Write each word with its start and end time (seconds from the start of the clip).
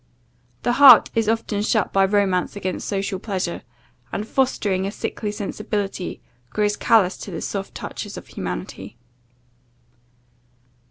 The 0.63 0.71
heart 0.81 1.11
is 1.13 1.29
often 1.29 1.61
shut 1.61 1.93
by 1.93 2.05
romance 2.05 2.55
against 2.55 2.87
social 2.87 3.19
pleasure; 3.19 3.61
and, 4.11 4.27
fostering 4.27 4.87
a 4.87 4.91
sickly 4.91 5.31
sensibility, 5.31 6.23
grows 6.49 6.75
callous 6.75 7.17
to 7.17 7.29
the 7.29 7.39
soft 7.39 7.75
touches 7.75 8.17
of 8.17 8.25
humanity. 8.29 8.97